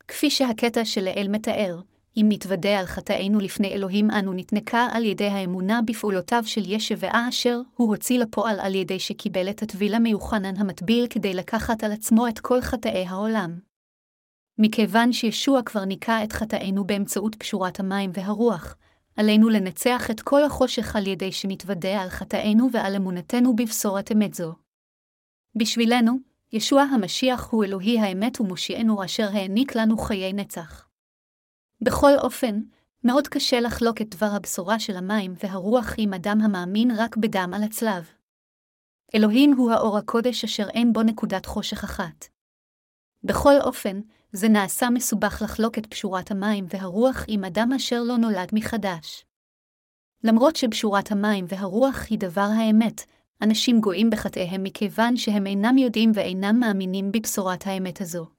כפי 0.07 0.29
שהקטע 0.29 0.85
שלאל 0.85 1.27
מתאר, 1.29 1.81
אם 2.17 2.25
נתוודה 2.29 2.79
על 2.79 2.85
חטאינו 2.85 3.39
לפני 3.39 3.73
אלוהים 3.73 4.11
אנו 4.11 4.33
נתנקה 4.33 4.87
על 4.91 5.05
ידי 5.05 5.27
האמונה 5.27 5.79
בפעולותיו 5.85 6.43
של 6.45 6.71
ישבעה 6.71 7.29
אשר 7.29 7.61
הוא 7.75 7.87
הוציא 7.87 8.19
לפועל 8.19 8.59
על 8.59 8.75
ידי 8.75 8.99
שקיבל 8.99 9.49
את 9.49 9.63
הטבילה 9.63 9.99
מיוחנן 9.99 10.57
המטביל 10.57 11.07
כדי 11.09 11.33
לקחת 11.33 11.83
על 11.83 11.91
עצמו 11.91 12.27
את 12.27 12.39
כל 12.39 12.61
חטאי 12.61 13.05
העולם. 13.05 13.59
מכיוון 14.57 15.13
שישוע 15.13 15.61
כבר 15.63 15.85
ניקה 15.85 16.23
את 16.23 16.33
חטאינו 16.33 16.83
באמצעות 16.83 17.35
פשורת 17.35 17.79
המים 17.79 18.11
והרוח, 18.13 18.75
עלינו 19.15 19.49
לנצח 19.49 20.11
את 20.11 20.21
כל 20.21 20.43
החושך 20.43 20.95
על 20.95 21.07
ידי 21.07 21.31
שנתוודה 21.31 22.01
על 22.01 22.09
חטאינו 22.09 22.69
ועל 22.73 22.95
אמונתנו 22.95 23.55
בבשורת 23.55 24.11
אמת 24.11 24.33
זו. 24.33 24.53
בשבילנו, 25.55 26.17
ישוע 26.53 26.81
המשיח 26.81 27.49
הוא 27.51 27.63
אלוהי 27.63 27.99
האמת 27.99 28.41
ומושיענו 28.41 29.05
אשר 29.05 29.29
העניק 29.33 29.75
לנו 29.75 29.97
חיי 29.97 30.33
נצח. 30.33 30.88
בכל 31.81 32.11
אופן, 32.17 32.61
מאוד 33.03 33.27
קשה 33.27 33.59
לחלוק 33.59 34.01
את 34.01 34.15
דבר 34.15 34.29
הבשורה 34.35 34.79
של 34.79 34.97
המים 34.97 35.33
והרוח 35.43 35.93
עם 35.97 36.13
אדם 36.13 36.37
המאמין 36.41 36.91
רק 36.97 37.17
בדם 37.17 37.51
על 37.55 37.63
הצלב. 37.63 38.09
אלוהים 39.15 39.53
הוא 39.57 39.71
האור 39.71 39.97
הקודש 39.97 40.43
אשר 40.43 40.69
אין 40.69 40.93
בו 40.93 41.03
נקודת 41.03 41.45
חושך 41.45 41.83
אחת. 41.83 42.25
בכל 43.23 43.53
אופן, 43.61 44.01
זה 44.31 44.49
נעשה 44.49 44.89
מסובך 44.89 45.41
לחלוק 45.43 45.77
את 45.77 45.85
פשורת 45.85 46.31
המים 46.31 46.65
והרוח 46.69 47.25
עם 47.27 47.43
אדם 47.43 47.69
אשר 47.75 48.03
לא 48.03 48.17
נולד 48.17 48.49
מחדש. 48.53 49.25
למרות 50.23 50.55
שבשורת 50.55 51.11
המים 51.11 51.45
והרוח 51.47 52.05
היא 52.09 52.19
דבר 52.19 52.47
האמת, 52.57 53.01
אנשים 53.41 53.81
גויים 53.81 54.09
בחטאיהם 54.09 54.63
מכיוון 54.63 55.17
שהם 55.17 55.47
אינם 55.47 55.77
יודעים 55.77 56.11
ואינם 56.13 56.59
מאמינים 56.59 57.11
בבשורת 57.11 57.67
האמת 57.67 58.01
הזו. 58.01 58.38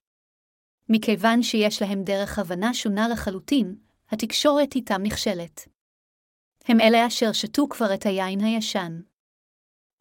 מכיוון 0.92 1.42
שיש 1.42 1.82
להם 1.82 2.04
דרך 2.04 2.38
הבנה 2.38 2.74
שונה 2.74 3.08
לחלוטין, 3.08 3.74
התקשורת 4.10 4.74
איתם 4.74 5.02
נכשלת. 5.02 5.68
הם 6.64 6.80
אלה 6.80 7.06
אשר 7.06 7.32
שתו 7.32 7.66
כבר 7.70 7.94
את 7.94 8.06
היין 8.06 8.40
הישן. 8.40 9.00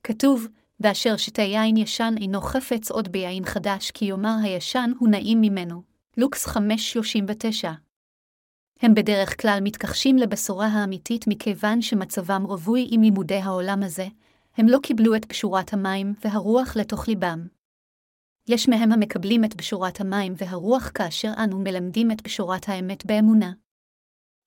כתוב, 0.04 0.48
ואשר 0.80 1.18
שתה 1.18 1.42
יין 1.42 1.78
ישן 1.78 2.14
אינו 2.18 2.42
חפץ 2.42 2.92
עוד 2.92 3.12
ביין 3.12 3.46
חדש, 3.46 3.92
כי 3.92 4.06
יאמר 4.06 4.36
הישן 4.44 4.92
הוא 5.00 5.10
נעים 5.10 5.42
ממנו. 5.42 5.84
לוקס 6.18 6.48
5.39 6.48 7.68
הם 8.82 8.94
בדרך 8.94 9.42
כלל 9.42 9.60
מתכחשים 9.64 10.18
לבשורה 10.18 10.68
האמיתית 10.68 11.28
מכיוון 11.28 11.82
שמצבם 11.82 12.44
רווי 12.46 12.88
עם 12.92 13.02
לימודי 13.02 13.36
העולם 13.36 13.84
הזה, 13.84 14.08
הם 14.58 14.68
לא 14.68 14.78
קיבלו 14.84 15.16
את 15.16 15.26
פשורת 15.26 15.74
המים 15.74 16.14
והרוח 16.24 16.78
לתוך 16.78 17.08
ליבם. 17.08 17.59
יש 18.52 18.70
מהם 18.70 18.92
המקבלים 18.92 19.46
את 19.46 19.56
בשורת 19.56 20.02
המים 20.02 20.34
והרוח 20.38 20.92
כאשר 20.94 21.32
אנו 21.44 21.60
מלמדים 21.60 22.12
את 22.12 22.22
בשורת 22.22 22.70
האמת 22.70 23.06
באמונה. 23.06 23.52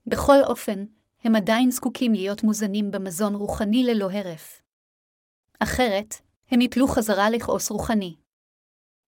בכל 0.07 0.37
אופן, 0.47 0.85
הם 1.25 1.37
עדיין 1.37 1.71
זקוקים 1.71 2.13
להיות 2.13 2.43
מוזנים 2.43 2.91
במזון 2.91 3.35
רוחני 3.35 3.85
ללא 3.85 4.11
הרף. 4.11 4.63
אחרת, 5.61 6.15
הם 6.51 6.61
יפלו 6.61 6.89
חזרה 6.89 7.31
לכעוס 7.31 7.71
רוחני. 7.71 8.15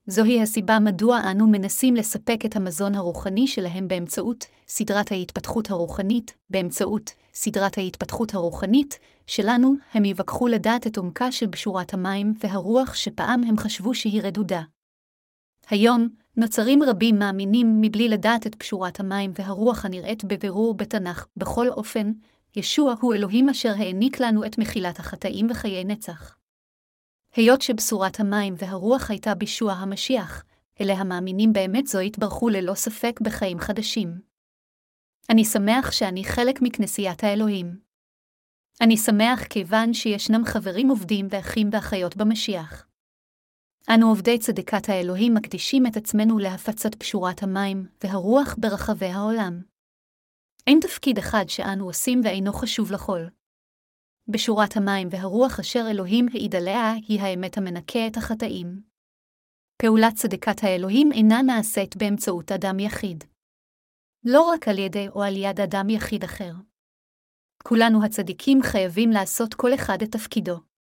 זוהי 0.07 0.43
הסיבה 0.43 0.79
מדוע 0.79 1.21
אנו 1.31 1.47
מנסים 1.47 1.95
לספק 1.95 2.39
את 2.47 2.57
המזון 2.57 2.95
הרוחני 2.95 3.47
שלהם 3.47 3.89
באמצעות 3.89 4.45
סדרת 4.69 5.13
ההתפתחות 5.13 5.71
הרוחנית, 5.71 6.37
באמצעות 6.51 7.11
סדרת 7.35 7.79
ההתפתחות 7.79 8.35
הרוחנית 8.35 8.99
שלנו, 9.27 9.75
הם 9.93 10.05
יווכחו 10.05 10.47
לדעת 10.47 10.87
את 10.87 10.97
עומקה 10.97 11.33
של 11.33 11.47
בשורת 11.47 11.95
המים 11.95 12.35
והרוח 12.41 12.95
שפעם 12.95 13.45
הם 13.45 13.57
חשבו 13.59 13.95
שהיא 13.95 14.23
רדודה. 14.23 14.63
היום, 15.71 16.09
נוצרים 16.37 16.83
רבים 16.83 17.19
מאמינים 17.19 17.81
מבלי 17.81 18.09
לדעת 18.09 18.47
את 18.47 18.55
פשורת 18.55 19.01
המים 19.01 19.33
והרוח 19.35 19.85
הנראית 19.85 20.25
בבירור 20.25 20.75
בתנ"ך. 20.75 21.27
בכל 21.37 21.69
אופן, 21.69 22.13
ישוע 22.57 22.95
הוא 23.01 23.15
אלוהים 23.15 23.49
אשר 23.49 23.73
העניק 23.79 24.21
לנו 24.21 24.45
את 24.45 24.59
מחילת 24.59 24.99
החטאים 24.99 25.47
וחיי 25.51 25.85
נצח. 25.85 26.37
היות 27.37 27.63
שבשורת 27.63 28.21
המים 28.21 28.55
והרוח 28.59 29.11
הייתה 29.11 29.35
בישוע 29.35 29.73
המשיח, 29.73 30.45
אלה 30.81 30.93
המאמינים 30.93 31.53
באמת 31.53 31.87
זו 31.87 32.01
יתברכו 32.01 32.49
ללא 32.49 32.75
ספק 32.75 33.21
בחיים 33.23 33.59
חדשים. 33.59 34.21
אני 35.31 35.45
שמח 35.45 35.91
שאני 35.91 36.25
חלק 36.25 36.63
מכנסיית 36.63 37.25
האלוהים. 37.25 37.79
אני 38.81 38.97
שמח 38.97 39.45
כיוון 39.45 39.95
שישנם 39.95 40.45
חברים 40.45 40.89
עובדים 40.89 41.27
ואחים 41.31 41.69
ואחיות 41.73 42.17
במשיח. 42.17 42.87
אנו 43.91 44.09
עובדי 44.09 44.39
צדקת 44.39 44.89
האלוהים 44.89 45.35
מקדישים 45.35 45.87
את 45.87 45.97
עצמנו 45.97 46.39
להפצת 46.39 46.95
פשורת 46.95 47.43
המים 47.43 47.87
והרוח 48.05 48.57
ברחבי 48.59 49.07
העולם. 49.07 49.63
אין 50.67 50.79
תפקיד 50.81 51.19
אחד 51.19 51.45
שאנו 51.49 51.85
עושים 51.85 52.21
ואינו 52.25 52.53
חשוב 52.53 52.93
לכל. 52.93 53.21
בשורת 54.29 54.77
המים 54.77 55.09
והרוח 55.11 55.61
אשר 55.61 55.81
אלוהים 55.91 56.27
העיד 56.33 56.57
עליה 56.57 56.93
היא 57.09 57.21
האמת 57.21 57.59
המנקה 57.59 58.07
את 58.07 58.17
החטאים. 58.17 58.83
פעולת 59.83 60.15
צדקת 60.15 60.63
האלוהים 60.63 61.13
אינה 61.13 61.43
נעשית 61.43 61.97
באמצעות 61.97 62.53
אדם 62.53 62.79
יחיד. 62.81 63.25
לא 64.25 64.43
רק 64.43 64.69
על 64.69 64.79
ידי 64.79 65.09
או 65.09 65.23
על 65.23 65.37
יד 65.37 65.61
אדם 65.61 65.91
יחיד 65.91 66.25
אחר. 66.25 66.53
כולנו 67.63 68.05
הצדיקים 68.05 68.59
חייבים 68.63 69.11
לעשות 69.11 69.55
כל 69.55 69.75
אחד 69.75 69.99
את 70.03 70.13
תפקידו. 70.13 70.74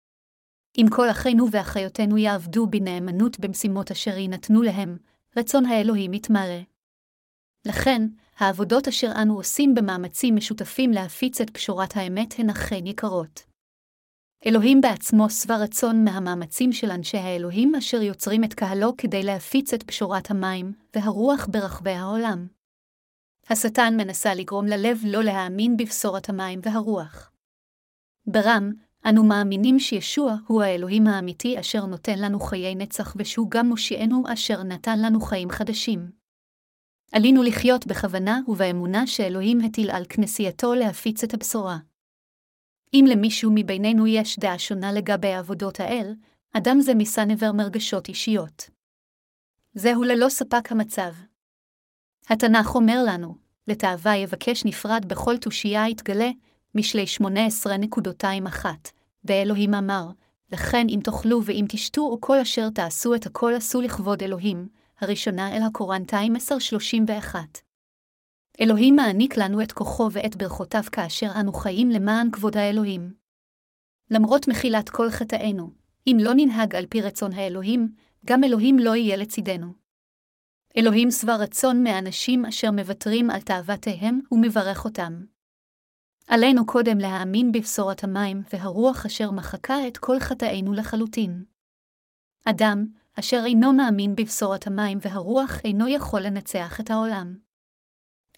אם 0.77 0.85
כל 0.89 1.09
אחינו 1.11 1.51
ואחיותינו 1.51 2.17
יעבדו 2.17 2.67
בנאמנות 2.67 3.39
במשימות 3.39 3.91
אשר 3.91 4.17
יינתנו 4.17 4.61
להם, 4.61 4.97
רצון 5.37 5.65
האלוהים 5.65 6.13
יתמרא. 6.13 6.59
לכן, 7.65 8.07
העבודות 8.37 8.87
אשר 8.87 9.11
אנו 9.21 9.35
עושים 9.35 9.75
במאמצים 9.75 10.35
משותפים 10.35 10.91
להפיץ 10.91 11.41
את 11.41 11.49
פשורת 11.49 11.97
האמת 11.97 12.33
הן 12.37 12.49
אכן 12.49 12.87
יקרות. 12.87 13.43
אלוהים 14.45 14.81
בעצמו 14.81 15.29
שבע 15.29 15.55
רצון 15.57 16.03
מהמאמצים 16.03 16.71
של 16.71 16.91
אנשי 16.91 17.17
האלוהים 17.17 17.75
אשר 17.75 18.01
יוצרים 18.01 18.43
את 18.43 18.53
קהלו 18.53 18.97
כדי 18.97 19.23
להפיץ 19.23 19.73
את 19.73 19.83
פשורת 19.83 20.31
המים 20.31 20.73
והרוח 20.95 21.47
ברחבי 21.51 21.91
העולם. 21.91 22.47
השטן 23.49 23.93
מנסה 23.97 24.33
לגרום 24.33 24.65
ללב 24.65 24.97
לא 25.05 25.23
להאמין 25.23 25.77
בבשורת 25.77 26.29
המים 26.29 26.59
והרוח. 26.63 27.31
ברם, 28.25 28.71
אנו 29.09 29.23
מאמינים 29.23 29.79
שישוע 29.79 30.35
הוא 30.47 30.61
האלוהים 30.63 31.07
האמיתי 31.07 31.59
אשר 31.59 31.85
נותן 31.85 32.19
לנו 32.19 32.39
חיי 32.39 32.75
נצח 32.75 33.13
ושהוא 33.17 33.47
גם 33.49 33.67
מושיענו 33.69 34.23
אשר 34.33 34.63
נתן 34.63 34.99
לנו 35.01 35.21
חיים 35.21 35.49
חדשים. 35.49 36.11
עלינו 37.11 37.43
לחיות 37.43 37.87
בכוונה 37.87 38.39
ובאמונה 38.47 39.07
שאלוהים 39.07 39.61
הטיל 39.61 39.91
על 39.91 40.05
כנסייתו 40.09 40.73
להפיץ 40.73 41.23
את 41.23 41.33
הבשורה. 41.33 41.77
אם 42.93 43.05
למישהו 43.09 43.51
מבינינו 43.55 44.07
יש 44.07 44.39
דעה 44.39 44.59
שונה 44.59 44.91
לגבי 44.91 45.33
עבודות 45.33 45.79
האל, 45.79 46.15
אדם 46.53 46.81
זה 46.81 46.95
מסנבר 46.95 47.51
מרגשות 47.51 48.07
אישיות. 48.07 48.69
זהו 49.73 50.03
ללא 50.03 50.29
ספק 50.29 50.71
המצב. 50.71 51.13
התנ"ך 52.29 52.75
אומר 52.75 53.03
לנו, 53.07 53.35
לתאווה 53.67 54.17
יבקש 54.17 54.65
נפרד 54.65 55.05
בכל 55.07 55.37
תושייה 55.37 55.89
יתגלה, 55.89 56.29
משלי 56.75 57.05
18.21, 57.21 58.65
ואלוהים 59.25 59.73
אמר, 59.73 60.07
לכן 60.51 60.85
אם 60.89 60.99
תאכלו 61.03 61.41
ואם 61.45 61.65
תשתו 61.69 62.01
או 62.01 62.21
כל 62.21 62.39
אשר 62.39 62.69
תעשו 62.69 63.15
את 63.15 63.25
הכל 63.25 63.53
עשו 63.55 63.81
לכבוד 63.81 64.23
אלוהים, 64.23 64.67
הראשונה 64.99 65.57
אל 65.57 65.61
הקורנטיים 65.61 66.35
10.31. 66.35 67.35
אלוהים 68.61 68.95
מעניק 68.95 69.37
לנו 69.37 69.61
את 69.61 69.71
כוחו 69.71 70.09
ואת 70.11 70.35
ברכותיו 70.35 70.83
כאשר 70.91 71.31
אנו 71.39 71.53
חיים 71.53 71.89
למען 71.89 72.31
כבוד 72.31 72.57
האלוהים. 72.57 73.13
למרות 74.11 74.47
מחילת 74.47 74.89
כל 74.89 75.09
חטאינו, 75.09 75.69
אם 76.07 76.17
לא 76.21 76.31
ננהג 76.35 76.75
על 76.75 76.85
פי 76.85 77.01
רצון 77.01 77.33
האלוהים, 77.33 77.95
גם 78.25 78.43
אלוהים 78.43 78.79
לא 78.79 78.95
יהיה 78.95 79.17
לצידנו. 79.17 79.73
אלוהים 80.77 81.11
שבע 81.11 81.35
רצון 81.35 81.83
מאנשים 81.83 82.45
אשר 82.45 82.71
מוותרים 82.71 83.29
על 83.29 83.41
תאוותיהם 83.41 84.19
ומברך 84.31 84.85
אותם. 84.85 85.23
עלינו 86.33 86.65
קודם 86.65 86.97
להאמין 86.97 87.51
בבשורת 87.51 88.03
המים 88.03 88.41
והרוח 88.53 89.05
אשר 89.05 89.31
מחקה 89.31 89.87
את 89.87 89.97
כל 89.97 90.19
חטאינו 90.19 90.73
לחלוטין. 90.73 91.43
אדם, 92.45 92.85
אשר 93.19 93.43
אינו 93.45 93.73
מאמין 93.73 94.15
בבשורת 94.15 94.67
המים 94.67 94.97
והרוח 95.01 95.59
אינו 95.63 95.87
יכול 95.87 96.21
לנצח 96.21 96.79
את 96.79 96.91
העולם. 96.91 97.35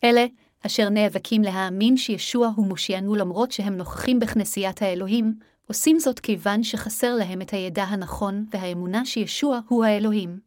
אלה, 0.04 0.26
אשר 0.66 0.90
נאבקים 0.90 1.42
להאמין 1.42 1.98
שישוע 1.98 2.48
הוא 2.56 2.68
מושיענו 2.68 3.16
למרות 3.16 3.52
שהם 3.52 3.78
נוכחים 3.78 4.20
בכנסיית 4.20 4.82
האלוהים, 4.82 5.40
עושים 5.68 6.00
זאת 6.00 6.20
כיוון 6.20 6.64
שחסר 6.64 7.16
להם 7.16 7.42
את 7.42 7.50
הידע 7.50 7.84
הנכון 7.84 8.46
והאמונה 8.52 9.06
שישוע 9.06 9.60
הוא 9.68 9.86
האלוהים. 9.86 10.40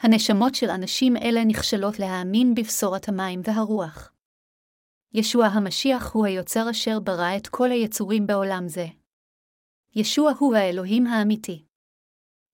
הנשמות 0.00 0.54
של 0.54 0.70
אנשים 0.70 1.16
אלה 1.16 1.44
נכשלות 1.44 1.98
להאמין 1.98 2.54
בבשורת 2.54 3.08
המים 3.08 3.40
והרוח. 3.44 4.11
ישוע 5.14 5.46
המשיח 5.46 6.12
הוא 6.12 6.26
היוצר 6.26 6.70
אשר 6.70 7.00
ברא 7.00 7.36
את 7.36 7.48
כל 7.48 7.70
היצורים 7.70 8.26
בעולם 8.26 8.68
זה. 8.68 8.86
ישוע 9.94 10.32
הוא 10.38 10.54
האלוהים 10.54 11.06
האמיתי. 11.06 11.64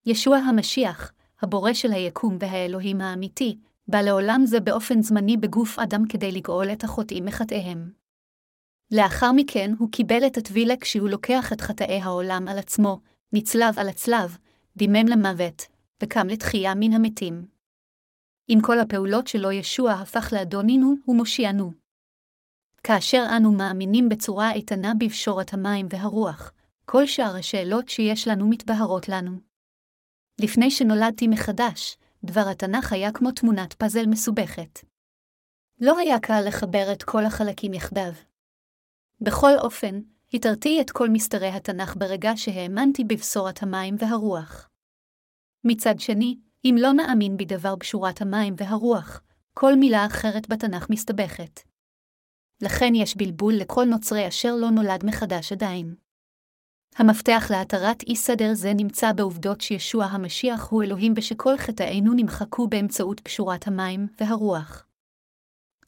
ישוע 0.05 0.37
המשיח, 0.37 1.11
הבורא 1.41 1.73
של 1.73 1.91
היקום 1.91 2.37
והאלוהים 2.39 3.01
האמיתי, 3.01 3.57
בא 3.87 4.01
לעולם 4.01 4.41
זה 4.45 4.59
באופן 4.59 5.01
זמני 5.01 5.37
בגוף 5.37 5.79
אדם 5.79 6.07
כדי 6.07 6.31
לגאול 6.31 6.71
את 6.71 6.83
החוטאים 6.83 7.25
מחטאיהם. 7.25 7.91
לאחר 8.91 9.31
מכן 9.31 9.71
הוא 9.79 9.91
קיבל 9.91 10.27
את 10.27 10.37
הטבילה 10.37 10.77
כשהוא 10.81 11.09
לוקח 11.09 11.53
את 11.53 11.61
חטאי 11.61 11.99
העולם 12.01 12.47
על 12.47 12.57
עצמו, 12.57 12.99
נצלב 13.33 13.79
על 13.79 13.89
הצלב, 13.89 14.37
דימם 14.77 15.07
למוות, 15.07 15.65
וקם 16.03 16.27
לתחייה 16.27 16.73
מן 16.75 16.93
המתים. 16.93 17.45
עם 18.47 18.61
כל 18.61 18.79
הפעולות 18.79 19.27
שלו 19.27 19.51
ישוע 19.51 19.91
הפך 19.91 20.33
לאדונינו 20.33 20.95
ומושיענו. 21.07 21.78
כאשר 22.83 23.25
אנו 23.37 23.51
מאמינים 23.51 24.09
בצורה 24.09 24.51
איתנה 24.53 24.93
בפשורת 24.99 25.53
המים 25.53 25.87
והרוח, 25.89 26.51
כל 26.85 27.05
שאר 27.05 27.35
השאלות 27.35 27.89
שיש 27.89 28.27
לנו 28.27 28.49
מתבהרות 28.49 29.09
לנו. 29.09 29.31
לפני 30.41 30.71
שנולדתי 30.71 31.27
מחדש, 31.27 31.97
דבר 32.23 32.49
התנ"ך 32.51 32.93
היה 32.93 33.11
כמו 33.11 33.31
תמונת 33.31 33.73
פאזל 33.73 34.05
מסובכת. 34.05 34.79
לא 35.81 35.97
היה 35.97 36.19
קל 36.19 36.41
לחבר 36.47 36.91
את 36.93 37.03
כל 37.03 37.25
החלקים 37.25 37.73
יחדיו. 37.73 38.13
בכל 39.21 39.51
אופן, 39.57 40.01
התרתי 40.33 40.81
את 40.81 40.91
כל 40.91 41.09
מסתרי 41.09 41.47
התנ"ך 41.47 41.95
ברגע 41.95 42.31
שהאמנתי 42.35 43.03
בבשורת 43.03 43.63
המים 43.63 43.95
והרוח. 43.99 44.69
מצד 45.63 45.99
שני, 45.99 46.37
אם 46.65 46.75
לא 46.79 46.93
נאמין 46.93 47.37
בדבר 47.37 47.75
בשורת 47.75 48.21
המים 48.21 48.53
והרוח, 48.57 49.21
כל 49.53 49.75
מילה 49.75 50.05
אחרת 50.05 50.49
בתנ"ך 50.49 50.89
מסתבכת. 50.89 51.68
לכן 52.61 52.95
יש 52.95 53.17
בלבול 53.17 53.53
לכל 53.53 53.85
נוצרי 53.85 54.27
אשר 54.27 54.55
לא 54.55 54.69
נולד 54.69 55.05
מחדש 55.05 55.51
עדיין. 55.51 55.95
המפתח 56.95 57.47
להתרת 57.51 58.03
אי 58.03 58.15
סדר 58.15 58.53
זה 58.53 58.73
נמצא 58.73 59.11
בעובדות 59.13 59.61
שישוע 59.61 60.05
המשיח 60.05 60.67
הוא 60.69 60.83
אלוהים 60.83 61.13
ושכל 61.15 61.57
חטאינו 61.57 62.13
נמחקו 62.15 62.67
באמצעות 62.67 63.19
פשורת 63.19 63.67
המים 63.67 64.07
והרוח. 64.21 64.85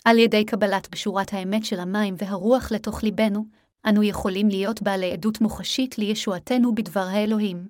על 0.06 0.18
ידי 0.18 0.46
קבלת 0.46 0.88
פשורת 0.88 1.34
האמת 1.34 1.66
של 1.66 1.80
המים 1.80 2.16
והרוח 2.18 2.72
לתוך 2.72 3.04
ליבנו, 3.04 3.46
אנו 3.90 4.04
יכולים 4.04 4.48
להיות 4.48 4.82
בעלי 4.82 5.12
עדות 5.14 5.42
מוחשית 5.42 5.98
לישועתנו 5.98 6.76
בדבר 6.76 7.06
האלוהים. 7.12 7.68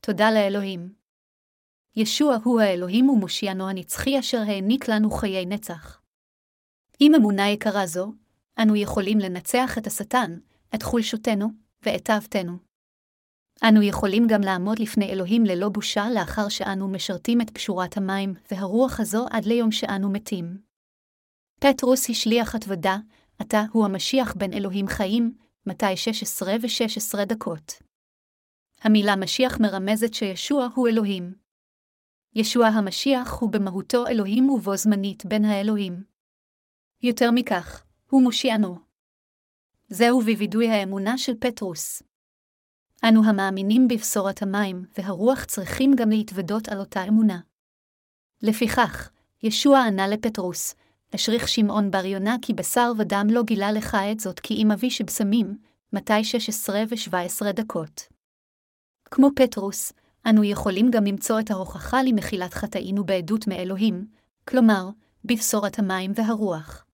תודה 0.00 0.30
לאלוהים. 0.30 0.92
ישוע 1.96 2.36
הוא 2.44 2.60
האלוהים 2.60 3.08
ומושיענו 3.10 3.68
הנצחי 3.68 4.18
אשר 4.18 4.38
העניק 4.38 4.88
לנו 4.88 5.10
חיי 5.10 5.46
נצח. 5.46 6.00
עם 7.00 7.14
אמונה 7.14 7.48
יקרה 7.48 7.86
זו, 7.86 8.12
אנו 8.62 8.76
יכולים 8.76 9.18
לנצח 9.18 9.78
את 9.78 9.86
השטן, 9.86 10.38
את 10.74 10.82
חולשותנו, 10.82 11.48
ואת 11.82 12.04
תאוותנו. 12.04 12.52
אנו 13.68 13.82
יכולים 13.82 14.26
גם 14.28 14.40
לעמוד 14.40 14.78
לפני 14.78 15.10
אלוהים 15.12 15.44
ללא 15.44 15.68
בושה 15.68 16.10
לאחר 16.14 16.48
שאנו 16.48 16.88
משרתים 16.88 17.40
את 17.40 17.50
פשורת 17.50 17.96
המים 17.96 18.34
והרוח 18.50 19.00
הזו 19.00 19.26
עד 19.30 19.44
ליום 19.44 19.72
שאנו 19.72 20.10
מתים. 20.10 20.58
פטרוס 21.60 22.10
השליח 22.10 22.54
התוודה, 22.54 22.96
אתה 23.42 23.64
הוא 23.72 23.84
המשיח 23.84 24.34
בין 24.34 24.52
אלוהים 24.52 24.86
חיים, 24.86 25.34
216 25.66 26.52
ו-16 26.62 27.24
דקות. 27.24 27.72
המילה 28.80 29.16
משיח 29.16 29.60
מרמזת 29.60 30.14
שישוע 30.14 30.68
הוא 30.74 30.88
אלוהים. 30.88 31.34
ישוע 32.34 32.66
המשיח 32.66 33.34
הוא 33.40 33.50
במהותו 33.52 34.06
אלוהים 34.06 34.50
ובו 34.50 34.76
זמנית 34.76 35.26
בין 35.26 35.44
האלוהים. 35.44 36.07
יותר 37.02 37.30
מכך, 37.30 37.84
הוא 38.10 38.22
מושיענו. 38.22 38.78
זהו 39.88 40.20
בווידוי 40.20 40.68
האמונה 40.68 41.18
של 41.18 41.32
פטרוס. 41.40 42.02
אנו 43.04 43.24
המאמינים 43.24 43.88
בבשורת 43.88 44.42
המים 44.42 44.84
והרוח 44.98 45.44
צריכים 45.44 45.94
גם 45.96 46.10
להתוודות 46.10 46.68
על 46.68 46.78
אותה 46.78 47.04
אמונה. 47.04 47.40
לפיכך, 48.42 49.10
ישוע 49.42 49.80
ענה 49.84 50.08
לפטרוס, 50.08 50.74
אשריך 51.14 51.48
שמעון 51.48 51.90
בר 51.90 52.04
יונה 52.04 52.36
כי 52.42 52.54
בשר 52.54 52.92
ודם 52.98 53.26
לא 53.30 53.42
גילה 53.42 53.72
לך 53.72 53.96
את 54.12 54.20
זאת 54.20 54.40
כי 54.40 54.54
אם 54.54 54.70
אבי 54.72 54.90
שבשמים, 54.90 55.58
מתי 55.92 56.24
16 56.24 56.82
ו-17 56.88 57.52
דקות. 57.52 58.02
כמו 59.04 59.28
פטרוס, 59.36 59.92
אנו 60.26 60.44
יכולים 60.44 60.90
גם 60.90 61.04
למצוא 61.04 61.40
את 61.40 61.50
ההוכחה 61.50 62.02
למחילת 62.02 62.54
חטאינו 62.54 63.04
בעדות 63.04 63.46
מאלוהים, 63.46 64.06
כלומר, 64.48 64.88
בבשורת 65.24 65.78
המים 65.78 66.12
והרוח. 66.14 66.87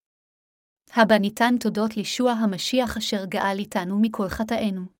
הבא 0.95 1.17
ניתן 1.17 1.55
תודות 1.59 1.97
לישוע 1.97 2.31
המשיח 2.31 2.97
אשר 2.97 3.25
גאל 3.25 3.59
איתנו 3.59 3.99
מכל 4.01 4.29
חטאינו. 4.29 4.94